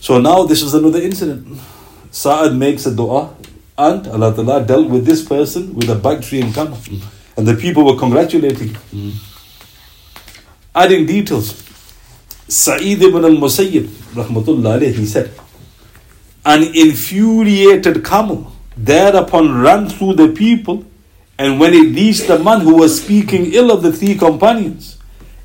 So 0.00 0.20
now 0.20 0.44
this 0.44 0.62
is 0.62 0.74
another 0.74 1.00
incident. 1.00 1.58
Sa'ad 2.10 2.54
makes 2.54 2.84
a 2.86 2.94
dua 2.94 3.34
and 3.78 4.08
Allah 4.08 4.34
Ta'ala 4.34 4.64
dealt 4.64 4.90
with 4.90 5.06
this 5.06 5.24
person 5.24 5.74
with 5.74 5.88
a 5.88 5.94
Bactrian 5.94 6.52
camel. 6.52 6.78
And 7.36 7.46
the 7.46 7.54
people 7.54 7.84
were 7.84 7.96
congratulating. 7.96 8.76
Adding 10.74 11.06
details. 11.06 11.69
Sa'id 12.50 13.00
ibn 13.00 13.24
al-Musayyib, 13.24 13.86
rahmatullah 14.14 14.80
alayhi, 14.80 14.94
he 14.94 15.06
said, 15.06 15.30
an 16.44 16.64
infuriated 16.74 18.04
camel 18.04 18.52
thereupon 18.76 19.60
ran 19.62 19.88
through 19.88 20.14
the 20.14 20.28
people, 20.28 20.84
and 21.38 21.60
when 21.60 21.72
it 21.74 21.94
reached 21.94 22.26
the 22.26 22.38
man 22.38 22.60
who 22.62 22.76
was 22.76 23.02
speaking 23.02 23.52
ill 23.52 23.70
of 23.70 23.82
the 23.82 23.92
three 23.92 24.16
companions, 24.16 24.98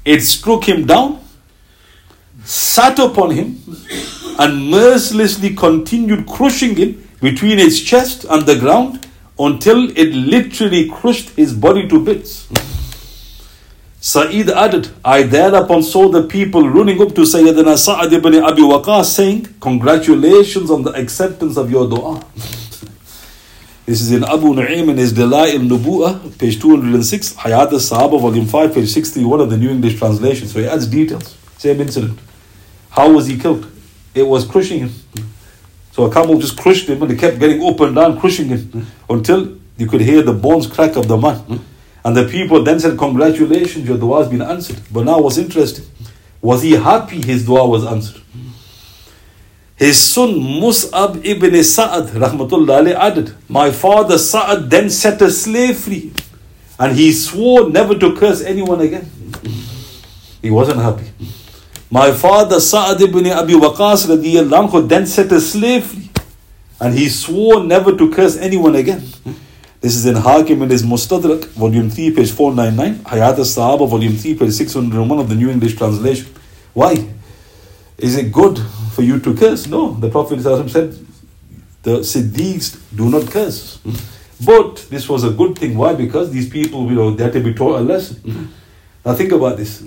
it 0.03 0.21
struck 0.21 0.67
him 0.67 0.87
down, 0.87 1.23
sat 2.43 2.97
upon 2.97 3.31
him, 3.31 3.61
and 4.39 4.71
mercilessly 4.71 5.53
continued 5.53 6.25
crushing 6.25 6.75
him 6.75 7.07
between 7.21 7.59
its 7.59 7.79
chest 7.81 8.25
and 8.29 8.47
the 8.47 8.57
ground 8.57 9.07
until 9.37 9.91
it 9.91 10.13
literally 10.13 10.89
crushed 10.89 11.29
his 11.31 11.53
body 11.53 11.87
to 11.87 12.03
bits. 12.03 12.47
Sa'id 14.05 14.51
added, 14.51 14.89
I 15.03 15.23
thereupon 15.23 15.81
saw 15.81 16.09
the 16.09 16.21
people 16.27 16.69
running 16.69 17.01
up 17.01 17.15
to 17.15 17.21
Sayyidina 17.21 17.75
Sa'ad 17.75 18.13
ibn 18.13 18.35
Abi 18.35 18.61
Waqas 18.61 19.05
saying, 19.05 19.47
Congratulations 19.59 20.69
on 20.69 20.83
the 20.83 20.91
acceptance 20.91 21.57
of 21.57 21.71
your 21.71 21.89
dua. 21.89 22.23
this 23.87 24.01
is 24.01 24.11
in 24.11 24.23
Abu 24.23 24.53
Nu'aym 24.53 24.89
in 24.91 24.97
his 24.97 25.11
Dala'il 25.11 25.67
Nubu'ah, 25.67 26.37
page 26.37 26.61
206, 26.61 27.33
Hayat 27.33 27.71
al-Sahaba, 27.71 28.21
volume 28.21 28.45
5, 28.45 28.75
page 28.75 28.89
61 28.89 29.41
of 29.41 29.49
the 29.49 29.57
New 29.57 29.71
English 29.71 29.97
translation. 29.97 30.47
So 30.47 30.59
he 30.59 30.67
adds 30.67 30.85
details. 30.85 31.35
Same 31.57 31.81
incident. 31.81 32.19
How 32.91 33.11
was 33.11 33.25
he 33.25 33.39
killed? 33.39 33.67
It 34.13 34.27
was 34.27 34.45
crushing 34.45 34.81
him. 34.81 34.91
So 35.93 36.03
a 36.03 36.13
camel 36.13 36.37
just 36.37 36.59
crushed 36.59 36.87
him 36.87 37.01
and 37.01 37.09
he 37.09 37.17
kept 37.17 37.39
getting 37.39 37.67
up 37.67 37.79
and 37.79 37.95
down, 37.95 38.19
crushing 38.19 38.49
him 38.49 38.85
until 39.09 39.57
you 39.77 39.87
could 39.87 40.01
hear 40.01 40.21
the 40.21 40.33
bones 40.33 40.67
crack 40.67 40.95
of 40.95 41.07
the 41.07 41.17
man. 41.17 41.65
And 42.05 42.15
the 42.15 42.25
people 42.25 42.63
then 42.63 42.79
said, 42.79 42.99
Congratulations, 42.99 43.87
your 43.87 43.97
dua 43.97 44.19
has 44.19 44.29
been 44.29 44.43
answered. 44.43 44.79
But 44.93 45.05
now 45.05 45.19
what's 45.19 45.39
interesting? 45.39 45.85
Was 46.39 46.61
he 46.61 46.73
happy 46.73 47.19
his 47.19 47.43
dua 47.47 47.67
was 47.67 47.83
answered? 47.83 48.21
His 49.75 49.99
son 49.99 50.35
Mus'ab 50.35 51.25
ibn 51.25 51.61
Sa'ad 51.63 52.09
rahmatullah 52.09 52.93
added, 52.93 53.33
My 53.49 53.71
father 53.71 54.19
Sa'ad 54.19 54.69
then 54.69 54.91
set 54.91 55.19
a 55.23 55.31
slave 55.31 55.79
free 55.79 56.13
and 56.79 56.95
he 56.95 57.11
swore 57.11 57.71
never 57.71 57.97
to 57.97 58.15
curse 58.15 58.43
anyone 58.43 58.81
again. 58.81 59.09
He 60.43 60.51
wasn't 60.51 60.79
happy. 60.79 61.11
My 61.89 62.11
father 62.11 62.59
Sa'ad 62.59 63.01
ibn 63.01 63.25
Abi 63.27 63.53
Waqas 63.53 64.05
anhu 64.05 64.87
then 64.87 65.07
set 65.07 65.31
a 65.31 65.41
slave 65.41 65.87
free 65.87 66.11
and 66.79 66.93
he 66.93 67.09
swore 67.09 67.63
never 67.63 67.97
to 67.97 68.11
curse 68.11 68.37
anyone 68.37 68.75
again. 68.75 69.01
This 69.85 69.97
is 69.97 70.07
in 70.07 70.15
Hakim 70.15 70.63
in 70.63 70.71
his 70.71 70.81
Mustadrak, 70.81 71.45
volume 71.49 71.91
3, 71.91 72.15
page 72.15 72.31
499, 72.31 73.03
Hayat 73.05 73.37
al-Sahaba, 73.37 73.87
volume 73.87 74.17
3, 74.17 74.33
page 74.33 74.51
601 74.53 75.19
of 75.19 75.29
the 75.29 75.35
New 75.35 75.47
English 75.51 75.75
translation. 75.75 76.33
Why? 76.73 77.07
Is 77.99 78.17
it 78.17 78.31
good 78.31 78.57
for 78.93 79.03
you 79.03 79.19
to 79.19 79.35
curse? 79.35 79.67
No. 79.67 79.93
The 79.93 80.09
Prophet 80.09 80.41
said, 80.41 80.97
the 81.83 81.99
Siddiqs 81.99 82.79
do 82.95 83.11
not 83.11 83.29
curse. 83.29 83.77
But 84.43 84.87
this 84.89 85.07
was 85.07 85.23
a 85.23 85.29
good 85.29 85.55
thing. 85.59 85.77
Why? 85.77 85.93
Because 85.93 86.31
these 86.31 86.49
people, 86.49 86.89
you 86.89 86.95
know, 86.95 87.11
they 87.11 87.25
had 87.25 87.33
to 87.33 87.41
be 87.41 87.53
taught 87.53 87.79
a 87.79 87.83
lesson. 87.83 88.51
Now 89.05 89.13
think 89.13 89.33
about 89.33 89.57
this. 89.57 89.83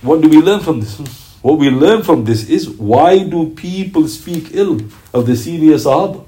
What 0.00 0.22
do 0.22 0.28
we 0.30 0.38
learn 0.38 0.60
from 0.60 0.80
this? 0.80 0.96
What 1.42 1.58
we 1.58 1.68
learn 1.68 2.02
from 2.02 2.24
this 2.24 2.48
is 2.48 2.66
why 2.70 3.18
do 3.24 3.50
people 3.50 4.08
speak 4.08 4.54
ill 4.54 4.80
of 5.12 5.26
the 5.26 5.36
senior 5.36 5.74
Sahaba? 5.74 6.24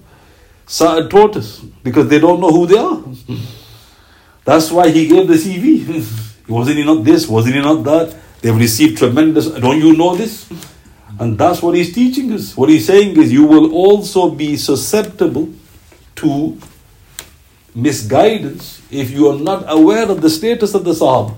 Taught 0.67 1.37
us 1.37 1.61
because 1.83 2.09
they 2.09 2.19
don't 2.19 2.41
know 2.41 2.51
who 2.51 2.67
they 2.67 2.79
are. 2.79 3.03
That's 4.45 4.71
why 4.71 4.91
he 4.91 5.07
gave 5.09 5.29
the 5.29 5.35
CV. 5.35 6.05
Wasn't 6.49 6.77
he 6.77 6.85
not 6.85 7.05
this? 7.05 7.27
Wasn't 7.27 7.55
he 7.55 7.61
not 7.61 7.83
that? 7.85 8.15
They've 8.41 8.57
received 8.57 8.99
tremendous. 8.99 9.47
Don't 9.47 9.81
you 9.81 9.97
know 9.97 10.15
this? 10.15 10.49
And 11.19 11.39
that's 11.39 11.63
what 11.63 11.75
he's 11.75 11.95
teaching 11.95 12.33
us. 12.33 12.57
What 12.57 12.69
he's 12.69 12.87
saying 12.87 13.19
is 13.19 13.33
you 13.33 13.47
will 13.47 13.73
also 13.73 14.31
be 14.31 14.57
susceptible 14.57 15.49
to 16.17 16.59
misguidance 17.75 18.83
if 18.91 19.11
you 19.11 19.31
are 19.31 19.39
not 19.39 19.65
aware 19.69 20.11
of 20.11 20.21
the 20.21 20.29
status 20.29 20.75
of 20.75 20.85
the 20.85 20.93
Sahaba. 20.93 21.35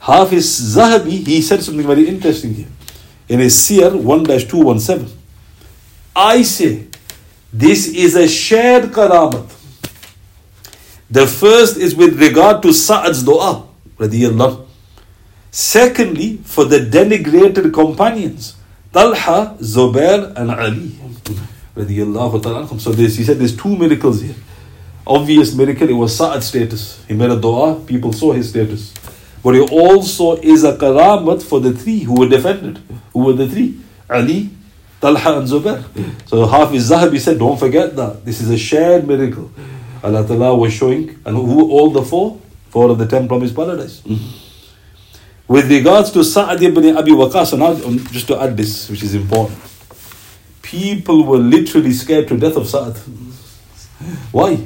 Hafiz 0.00 0.76
Zahabi, 0.76 1.26
he 1.26 1.40
said 1.40 1.62
something 1.62 1.86
very 1.86 2.08
interesting 2.08 2.54
here. 2.54 2.68
In 3.28 3.40
his 3.40 3.54
Siyar 3.54 3.94
1 3.94 4.24
217. 4.24 5.23
I 6.16 6.42
say, 6.42 6.86
this 7.52 7.88
is 7.88 8.14
a 8.14 8.28
shared 8.28 8.92
karamat. 8.92 9.50
The 11.10 11.26
first 11.26 11.76
is 11.76 11.94
with 11.94 12.20
regard 12.20 12.62
to 12.62 12.72
Sa'ad's 12.72 13.22
dua. 13.22 13.64
Secondly, 15.50 16.38
for 16.44 16.64
the 16.64 16.78
denigrated 16.80 17.72
companions, 17.72 18.56
Talha, 18.92 19.56
Zubair, 19.60 20.34
and 20.36 20.50
Ali. 20.50 20.92
So 22.78 22.92
this, 22.92 23.16
he 23.16 23.24
said 23.24 23.38
there's 23.38 23.56
two 23.56 23.76
miracles 23.76 24.20
here. 24.20 24.34
Obvious 25.06 25.54
miracle, 25.54 25.88
it 25.88 25.92
was 25.92 26.16
Sa'ad's 26.16 26.46
status. 26.46 27.04
He 27.06 27.14
made 27.14 27.30
a 27.30 27.40
dua, 27.40 27.80
people 27.86 28.12
saw 28.12 28.32
his 28.32 28.48
status. 28.50 28.94
But 29.42 29.56
it 29.56 29.70
also 29.70 30.36
is 30.36 30.64
a 30.64 30.76
karamat 30.76 31.42
for 31.42 31.60
the 31.60 31.72
three 31.72 32.00
who 32.00 32.14
were 32.18 32.28
defended. 32.28 32.78
Who 33.12 33.20
were 33.20 33.34
the 33.34 33.48
three? 33.48 33.80
Ali, 34.08 34.50
Talha 35.04 35.38
and 35.38 35.46
Zubair. 35.46 35.84
So 36.26 36.46
Hafiz 36.46 36.90
Zahabi 36.90 37.20
said, 37.20 37.38
don't 37.38 37.58
forget 37.58 37.94
that. 37.96 38.24
This 38.24 38.40
is 38.40 38.48
a 38.48 38.56
shared 38.56 39.06
miracle. 39.06 39.50
Allah 40.02 40.26
Ta'ala 40.26 40.56
was 40.56 40.72
showing, 40.72 41.10
and 41.26 41.36
who 41.36 41.70
all 41.70 41.90
the 41.90 42.02
four? 42.02 42.40
Four 42.70 42.90
of 42.90 42.96
the 42.98 43.06
ten 43.06 43.28
promised 43.28 43.54
paradise. 43.54 44.00
Mm-hmm. 44.00 45.52
With 45.52 45.70
regards 45.70 46.10
to 46.12 46.24
Sa'ad 46.24 46.62
ibn 46.62 46.96
Abi 46.96 47.10
Waqas, 47.12 47.52
and 47.52 47.60
now 47.60 47.72
um, 47.86 47.98
just 48.16 48.26
to 48.28 48.40
add 48.40 48.56
this, 48.56 48.88
which 48.88 49.02
is 49.02 49.14
important. 49.14 49.58
People 50.62 51.24
were 51.24 51.38
literally 51.38 51.92
scared 51.92 52.26
to 52.28 52.38
death 52.38 52.56
of 52.56 52.66
Sa'ad. 52.66 52.96
Why? 54.32 54.56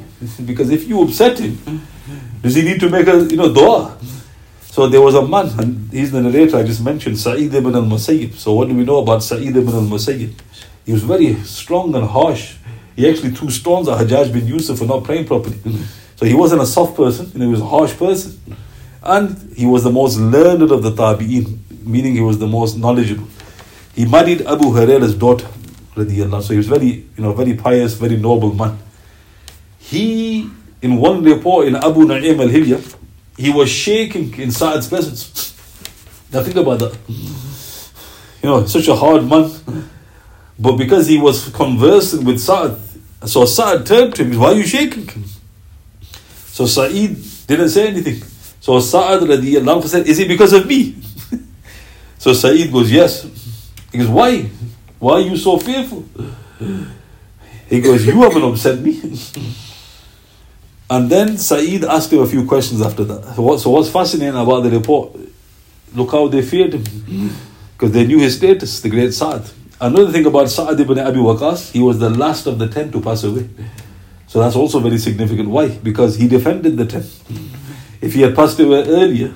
Because 0.45 0.69
if 0.69 0.87
you 0.87 1.01
upset 1.03 1.37
him, 1.37 1.57
does 2.41 2.55
he 2.55 2.63
need 2.63 2.79
to 2.79 2.89
make 2.89 3.07
a 3.07 3.25
you 3.25 3.35
know 3.35 3.53
dua? 3.53 3.97
So 4.79 4.87
there 4.87 5.01
was 5.01 5.13
a 5.13 5.27
man, 5.27 5.49
and 5.59 5.91
he's 5.91 6.13
the 6.13 6.21
narrator 6.21 6.55
I 6.55 6.63
just 6.63 6.81
mentioned, 6.81 7.19
Sa'id 7.19 7.53
ibn 7.53 7.75
al 7.75 7.81
Musayyib. 7.81 8.35
So 8.35 8.53
what 8.53 8.69
do 8.69 8.73
we 8.73 8.85
know 8.85 8.99
about 8.99 9.21
Sa'id 9.21 9.53
ibn 9.57 9.73
al 9.75 9.81
Musayyib? 9.81 10.31
He 10.85 10.93
was 10.93 11.03
very 11.03 11.35
strong 11.43 11.93
and 11.95 12.07
harsh. 12.07 12.55
He 12.95 13.05
actually 13.09 13.31
threw 13.31 13.49
stones 13.49 13.89
at 13.89 13.97
Hajjaj 13.97 14.31
bin 14.31 14.47
Yusuf 14.47 14.77
for 14.79 14.85
not 14.85 15.03
praying 15.03 15.25
properly. 15.27 15.59
So 16.15 16.25
he 16.25 16.33
wasn't 16.33 16.61
a 16.61 16.65
soft 16.65 16.95
person, 16.95 17.29
you 17.33 17.39
know, 17.39 17.45
he 17.45 17.51
was 17.51 17.59
a 17.59 17.65
harsh 17.65 17.93
person. 17.97 18.39
And 19.03 19.51
he 19.53 19.65
was 19.65 19.83
the 19.83 19.91
most 19.91 20.17
learned 20.17 20.71
of 20.71 20.81
the 20.81 20.91
Tabi'een. 20.91 21.57
meaning 21.83 22.13
he 22.13 22.21
was 22.21 22.39
the 22.39 22.47
most 22.47 22.77
knowledgeable. 22.77 23.27
He 23.95 24.05
married 24.05 24.43
Abu 24.43 24.71
Huraira's 24.71 25.13
daughter, 25.13 25.47
radiallahu. 25.95 26.41
So 26.43 26.53
he 26.53 26.57
was 26.57 26.67
very, 26.67 26.91
you 27.17 27.23
know, 27.23 27.33
very 27.33 27.53
pious, 27.53 27.95
very 27.95 28.15
noble 28.15 28.53
man. 28.53 28.79
He, 29.77 30.49
in 30.81 30.95
one 30.95 31.21
report 31.23 31.67
in 31.67 31.75
Abu 31.75 32.05
Na'im 32.05 32.39
al-Hilya, 32.39 32.98
he 33.39 33.49
was 33.49 33.69
shaking 33.69 34.37
in 34.37 34.51
Sa'ad's 34.51 34.89
presence. 34.89 35.55
Now 36.33 36.43
think 36.43 36.57
about 36.57 36.79
that. 36.79 36.97
You 37.07 38.49
know, 38.49 38.65
such 38.65 38.89
a 38.89 38.95
hard 38.95 39.23
man. 39.25 39.49
But 40.59 40.75
because 40.75 41.07
he 41.07 41.17
was 41.17 41.47
conversing 41.47 42.25
with 42.25 42.41
Sa'ad, 42.41 42.77
so 43.25 43.45
Sa'ad 43.45 43.85
turned 43.85 44.13
to 44.15 44.25
him, 44.25 44.37
why 44.37 44.47
are 44.47 44.55
you 44.55 44.65
shaking? 44.65 45.23
So 46.47 46.65
Sa'id 46.65 47.15
didn't 47.47 47.69
say 47.69 47.87
anything. 47.87 48.21
So 48.59 48.81
Sa'ad 48.81 49.21
radiallahu 49.21 49.87
said, 49.87 50.05
is 50.05 50.19
it 50.19 50.27
because 50.27 50.51
of 50.51 50.67
me? 50.67 50.97
so 52.17 52.33
Sa'id 52.33 52.69
goes, 52.69 52.91
yes. 52.91 53.23
He 53.93 53.99
goes, 53.99 54.09
why? 54.09 54.49
Why 54.99 55.13
are 55.13 55.21
you 55.21 55.37
so 55.37 55.57
fearful? 55.57 56.03
He 57.69 57.79
goes, 57.79 58.05
you 58.05 58.21
haven't 58.21 58.43
upset 58.43 58.79
me. 58.79 58.99
and 60.89 61.09
then 61.09 61.37
Sa'id 61.37 61.85
asked 61.85 62.11
him 62.11 62.19
a 62.19 62.25
few 62.27 62.45
questions 62.45 62.81
after 62.81 63.03
that. 63.03 63.35
So, 63.35 63.41
what, 63.41 63.59
so 63.59 63.69
what's 63.69 63.89
fascinating 63.89 64.39
about 64.39 64.61
the 64.61 64.71
report? 64.71 65.15
Look 65.93 66.11
how 66.11 66.27
they 66.27 66.41
feared 66.41 66.73
him. 66.73 67.31
Because 67.73 67.91
they 67.93 68.05
knew 68.05 68.19
his 68.19 68.37
status, 68.37 68.81
the 68.81 68.89
great 68.89 69.13
Sa'ad. 69.13 69.49
Another 69.79 70.11
thing 70.11 70.25
about 70.25 70.49
Sa'ad 70.49 70.79
ibn 70.79 70.99
Abi 70.99 71.19
Waqas, 71.19 71.71
he 71.71 71.79
was 71.79 71.99
the 71.99 72.09
last 72.09 72.47
of 72.47 72.59
the 72.59 72.67
ten 72.67 72.91
to 72.91 72.99
pass 73.01 73.23
away. 73.23 73.49
So 74.27 74.39
that's 74.39 74.55
also 74.55 74.79
very 74.79 74.97
significant. 74.97 75.49
Why? 75.49 75.69
Because 75.69 76.17
he 76.17 76.27
defended 76.27 76.75
the 76.77 76.85
ten. 76.85 77.03
If 78.01 78.13
he 78.13 78.21
had 78.21 78.35
passed 78.35 78.59
away 78.59 78.83
earlier, 78.87 79.33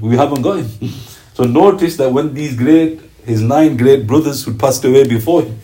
we 0.00 0.16
haven't 0.16 0.42
got 0.42 0.58
him. 0.58 0.90
So 1.34 1.44
notice 1.44 1.96
that 1.98 2.10
when 2.10 2.34
these 2.34 2.56
great, 2.56 3.00
his 3.24 3.40
nine 3.40 3.76
great 3.76 4.06
brothers 4.06 4.44
who 4.44 4.54
passed 4.54 4.84
away 4.84 5.06
before 5.06 5.42
him 5.42 5.60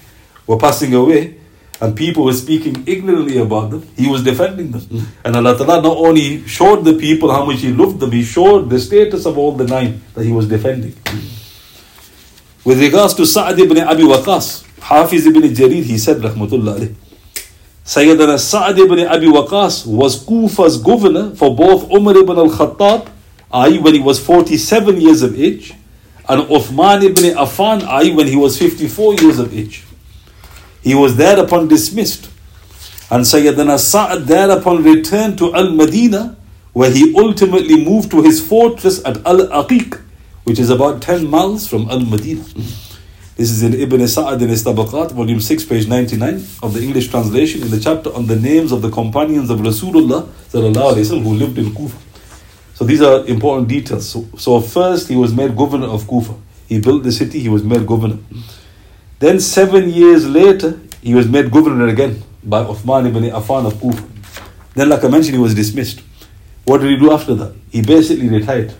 were 0.46 0.58
passing 0.58 0.94
away, 0.94 1.39
and 1.80 1.96
people 1.96 2.24
were 2.24 2.34
speaking 2.34 2.84
ignorantly 2.86 3.38
about 3.38 3.70
them, 3.70 3.88
he 3.96 4.06
was 4.06 4.22
defending 4.22 4.70
them. 4.70 5.06
And 5.24 5.34
Allah 5.34 5.56
Ta'ala 5.56 5.82
not 5.82 5.96
only 5.96 6.46
showed 6.46 6.84
the 6.84 6.94
people 6.94 7.32
how 7.32 7.44
much 7.44 7.60
he 7.60 7.72
loved 7.72 8.00
them, 8.00 8.12
he 8.12 8.22
showed 8.22 8.68
the 8.68 8.78
status 8.78 9.24
of 9.24 9.38
all 9.38 9.52
the 9.52 9.64
nine 9.64 10.02
that 10.14 10.24
he 10.24 10.32
was 10.32 10.46
defending. 10.46 10.94
With 12.64 12.78
regards 12.80 13.14
to 13.14 13.24
Sa'ad 13.24 13.58
ibn 13.58 13.78
Abi 13.78 14.02
Waqas, 14.02 14.66
Hafiz 14.80 15.26
ibn 15.26 15.42
Jarir, 15.42 15.82
he 15.82 15.96
said, 15.96 16.18
Rahmatullah 16.18 16.94
Sayyidina 17.84 18.38
Sa'ad 18.38 18.78
ibn 18.78 19.00
Abi 19.00 19.26
Waqas 19.26 19.86
was 19.86 20.22
Kufa's 20.24 20.76
governor 20.76 21.34
for 21.34 21.56
both 21.56 21.90
Umar 21.90 22.16
ibn 22.18 22.36
al-Khattab, 22.36 23.08
i.e. 23.52 23.78
when 23.78 23.94
he 23.94 24.00
was 24.00 24.20
47 24.24 25.00
years 25.00 25.22
of 25.22 25.40
age, 25.40 25.74
and 26.28 26.42
Uthman 26.42 27.02
ibn 27.02 27.24
Affan, 27.34 27.82
i.e. 27.82 28.14
when 28.14 28.26
he 28.26 28.36
was 28.36 28.58
54 28.58 29.14
years 29.14 29.38
of 29.38 29.56
age. 29.56 29.84
He 30.82 30.94
was 30.94 31.16
thereupon 31.16 31.68
dismissed. 31.68 32.30
And 33.10 33.24
Sayyidina 33.24 33.78
Sa'ad 33.78 34.26
thereupon 34.26 34.82
returned 34.82 35.36
to 35.38 35.54
Al-Madinah, 35.54 36.36
where 36.72 36.90
he 36.90 37.14
ultimately 37.16 37.84
moved 37.84 38.10
to 38.12 38.22
his 38.22 38.46
fortress 38.46 39.04
at 39.04 39.16
Al-Aqiq, 39.26 40.00
which 40.44 40.58
is 40.58 40.70
about 40.70 41.02
10 41.02 41.28
miles 41.28 41.66
from 41.68 41.90
Al 41.90 42.00
Madinah. 42.00 42.44
This 43.40 43.50
is 43.52 43.62
in 43.62 43.72
Ibn 43.72 44.06
Sa'ad 44.06 44.42
in 44.42 44.50
his 44.50 44.62
Tabaqat, 44.62 45.12
volume 45.12 45.40
6, 45.40 45.64
page 45.64 45.88
99 45.88 46.34
of 46.62 46.74
the 46.74 46.82
English 46.82 47.08
translation, 47.08 47.62
in 47.62 47.70
the 47.70 47.80
chapter 47.80 48.12
on 48.12 48.26
the 48.26 48.36
names 48.36 48.70
of 48.70 48.82
the 48.82 48.90
companions 48.90 49.48
of 49.48 49.60
Rasulullah 49.60 50.28
who 50.52 51.34
lived 51.34 51.56
in 51.56 51.74
Kufa. 51.74 51.96
So 52.74 52.84
these 52.84 53.00
are 53.00 53.24
important 53.26 53.68
details. 53.68 54.10
So, 54.10 54.26
so 54.36 54.60
first, 54.60 55.08
he 55.08 55.16
was 55.16 55.32
made 55.32 55.56
governor 55.56 55.86
of 55.86 56.06
Kufa. 56.06 56.34
He 56.68 56.80
built 56.80 57.02
the 57.02 57.12
city, 57.12 57.40
he 57.40 57.48
was 57.48 57.64
made 57.64 57.86
governor. 57.86 58.18
Then, 59.20 59.38
seven 59.38 59.90
years 59.90 60.26
later, 60.26 60.80
he 61.02 61.14
was 61.14 61.28
made 61.28 61.50
governor 61.50 61.88
again 61.88 62.22
by 62.42 62.64
Uthman 62.64 63.06
ibn 63.06 63.24
Affan 63.24 63.66
of 63.66 63.78
Kufa. 63.78 64.02
Then, 64.74 64.88
like 64.88 65.04
I 65.04 65.08
mentioned, 65.08 65.34
he 65.36 65.42
was 65.42 65.54
dismissed. 65.54 66.00
What 66.64 66.78
did 66.80 66.88
he 66.90 66.96
do 66.96 67.12
after 67.12 67.34
that? 67.34 67.54
He 67.70 67.82
basically 67.82 68.30
retired. 68.30 68.72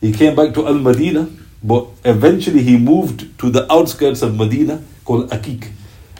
He 0.00 0.12
came 0.12 0.36
back 0.36 0.54
to 0.54 0.68
Al 0.68 0.74
Madinah, 0.74 1.28
but 1.64 1.88
eventually 2.04 2.62
he 2.62 2.76
moved 2.78 3.36
to 3.40 3.50
the 3.50 3.70
outskirts 3.72 4.22
of 4.22 4.36
Medina 4.36 4.80
called 5.04 5.30
Aqiq. 5.30 5.68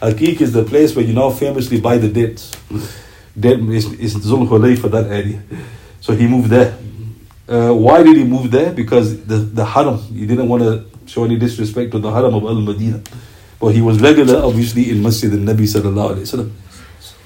Aqiq 0.01 0.41
is 0.41 0.53
the 0.53 0.65
place 0.65 0.97
where 0.97 1.05
you 1.05 1.13
now 1.15 1.31
famously 1.31 1.81
buy 1.81 1.99
the 1.99 2.09
dates. 2.09 2.51
Date 3.39 3.61
is, 3.61 3.93
is 3.93 4.17
Zul 4.17 4.49
for 4.81 4.89
that 4.89 5.07
area. 5.07 5.41
So 6.01 6.15
he 6.15 6.27
moved 6.27 6.51
there. 6.51 6.77
Uh, 7.49 7.73
why 7.73 8.03
did 8.03 8.17
he 8.17 8.25
move 8.25 8.51
there? 8.51 8.73
Because 8.73 9.25
the, 9.25 9.37
the 9.37 9.65
haram, 9.65 9.99
he 9.99 10.27
didn't 10.27 10.49
want 10.49 10.65
to 10.65 10.85
show 11.07 11.23
any 11.25 11.37
disrespect 11.39 11.93
to 11.93 12.01
the 12.01 12.11
haram 12.11 12.35
of 12.35 12.43
Al 12.43 12.61
Madinah. 12.61 13.03
But 13.63 13.77
he 13.77 13.81
was 13.81 14.01
regular, 14.01 14.39
obviously, 14.43 14.91
in 14.91 15.01
Masjid 15.05 15.33
al 15.33 15.39
Nabi 15.39 15.69
sallallahu 15.73 16.17
wasallam. 16.19 16.51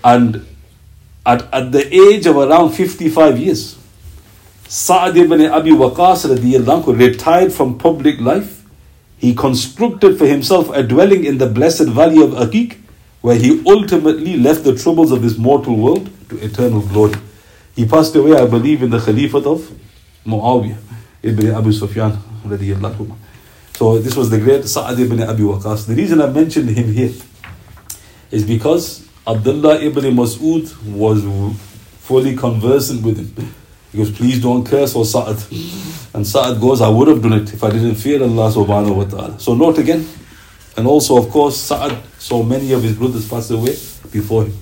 And 0.05 0.47
at, 1.25 1.49
at 1.51 1.73
the 1.73 1.83
age 1.97 2.27
of 2.27 2.37
around 2.37 2.73
55 2.73 3.39
years, 3.39 3.79
Sa'ad 4.69 5.17
ibn 5.17 5.41
Abi 5.47 5.71
Waqas 5.71 6.27
radiallahu 6.29 6.99
retired 6.99 7.55
from 7.55 7.79
public 7.79 8.21
life. 8.21 8.63
He 9.17 9.35
constructed 9.35 10.19
for 10.19 10.27
himself 10.27 10.69
a 10.69 10.83
dwelling 10.83 11.25
in 11.25 11.39
the 11.39 11.47
blessed 11.47 11.89
valley 11.89 12.23
of 12.23 12.33
Aqiq, 12.33 12.77
where 13.23 13.37
he 13.37 13.63
ultimately 13.67 14.37
left 14.37 14.65
the 14.65 14.77
troubles 14.77 15.13
of 15.13 15.23
this 15.23 15.39
mortal 15.39 15.75
world 15.75 16.11
to 16.29 16.37
eternal 16.45 16.83
glory. 16.83 17.15
He 17.75 17.87
passed 17.87 18.15
away, 18.15 18.37
I 18.37 18.45
believe, 18.47 18.83
in 18.83 18.91
the 18.91 18.99
Khalifat 18.99 19.47
of 19.47 19.71
Muawiyah 20.27 20.77
ibn 21.23 21.51
Abu 21.55 21.73
Sufyan 21.73 22.13
radiallahu 22.45 23.17
So 23.77 23.99
this 23.99 24.17
was 24.17 24.31
the 24.31 24.39
great 24.39 24.65
Sa'ad 24.65 24.99
ibn 24.99 25.23
Abi 25.23 25.43
Waqas. 25.43 25.87
The 25.87 25.95
reason 25.95 26.23
I 26.23 26.29
mentioned 26.29 26.71
him 26.71 26.95
here 26.95 27.13
is 28.31 28.43
because 28.43 29.07
Abdullah 29.27 29.81
ibn 29.83 30.03
Mas'ud 30.17 30.65
was 30.95 31.23
fully 32.01 32.35
conversant 32.35 33.03
with 33.05 33.19
him. 33.19 33.55
He 33.93 33.99
goes, 33.99 34.11
please 34.11 34.41
don't 34.41 34.65
curse 34.65 34.95
or 34.97 35.05
Sa'ad. 35.05 35.37
And 36.15 36.27
Sa'ad 36.27 36.59
goes, 36.59 36.81
I 36.81 36.89
would 36.89 37.09
have 37.09 37.21
done 37.21 37.35
it 37.35 37.53
if 37.53 37.63
I 37.63 37.69
didn't 37.69 37.97
fear 37.97 38.23
Allah 38.23 38.51
subhanahu 38.51 38.97
wa 38.97 39.05
ta'ala. 39.05 39.39
So 39.39 39.55
note 39.55 39.77
again, 39.77 40.09
and 40.79 40.87
also 40.87 41.19
of 41.19 41.29
course 41.29 41.59
Sa'ad 41.59 42.01
saw 42.19 42.43
many 42.43 42.73
of 42.73 42.83
his 42.83 42.97
brothers 42.97 43.29
pass 43.29 43.51
away 43.51 43.77
before 44.11 44.45
him. 44.45 44.57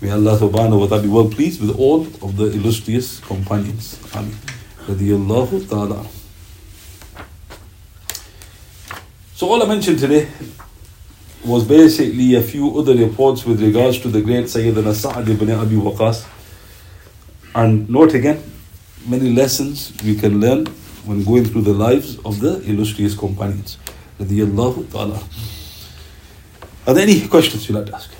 May 0.00 0.12
Allah 0.12 0.38
subhanahu 0.38 0.80
wa 0.80 0.86
ta'ala 0.86 1.02
be 1.02 1.08
well 1.08 1.28
pleased 1.28 1.60
with 1.60 1.76
all 1.76 2.06
of 2.24 2.38
the 2.38 2.46
illustrious 2.56 3.20
companions. 3.20 4.00
Ameen. 4.14 4.32
Radiyallahu 4.88 5.68
ta'ala. 5.68 6.15
So 9.36 9.50
all 9.50 9.62
I 9.62 9.66
mentioned 9.66 9.98
today 9.98 10.28
was 11.44 11.62
basically 11.62 12.36
a 12.36 12.40
few 12.40 12.78
other 12.78 12.94
reports 12.96 13.44
with 13.44 13.60
regards 13.60 13.98
to 13.98 14.08
the 14.08 14.22
great 14.22 14.46
Sayyidina 14.46 14.94
Sa'ad 14.94 15.28
ibn 15.28 15.50
Abi 15.50 15.76
Waqas. 15.76 16.26
And 17.54 17.86
note 17.90 18.14
again, 18.14 18.42
many 19.06 19.34
lessons 19.34 19.92
we 20.02 20.14
can 20.14 20.40
learn 20.40 20.64
when 21.04 21.22
going 21.22 21.44
through 21.44 21.64
the 21.68 21.74
lives 21.74 22.16
of 22.24 22.40
the 22.40 22.62
illustrious 22.62 23.14
companions. 23.14 23.76
Ta'ala. 24.18 25.22
Are 26.86 26.94
there 26.94 27.02
any 27.02 27.28
questions 27.28 27.68
you'd 27.68 27.74
like 27.74 27.88
to 27.88 27.94
ask? 27.96 28.10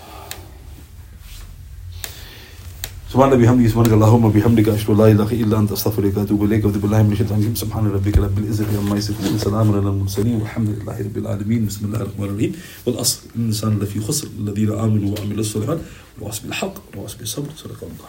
سبحان 3.17 3.33
الله 3.33 3.47
بحمده 3.47 3.69
سبحانك 3.69 3.93
اللهم 3.93 4.29
بحمدك 4.29 4.69
أشهد 4.69 4.91
أن 4.91 4.97
لا 4.97 5.07
إله 5.09 5.33
إلا 5.33 5.59
أنت 5.59 5.73
أستغفرك 5.73 6.17
وأتوب 6.17 6.45
إليك. 6.45 6.65
واعوذ 6.65 6.79
بالله 6.79 7.03
من 7.03 7.13
الشيطان 7.13 7.39
الرجيم. 7.41 7.55
سبحان 7.55 7.87
ربك 7.87 8.19
رب 8.19 8.39
العزة 8.39 8.79
عما 8.79 8.97
يصفون 8.97 9.35
وسلام 9.35 9.73
على 9.73 9.89
المرسلين 9.89 10.37
والحمد 10.41 10.69
لله 10.69 10.97
رب 11.01 11.17
العالمين. 11.17 11.67
بسم 11.67 11.87
الله 11.87 12.01
الرحمن 12.01 12.25
الرحيم. 12.25 12.53
والأصل 12.87 13.19
الإنسان 13.37 13.79
لفي 13.79 14.01
خسر 14.01 14.29
الذين 14.41 14.71
آمنوا 14.73 15.15
وعملوا 15.17 15.41
الصالحات 15.41 15.81
وواصل 16.21 16.43
بالحق 16.45 16.75
وواصل 16.97 17.19
بالصبر 17.19 17.51
صدق 17.57 17.81
الله. 17.89 18.09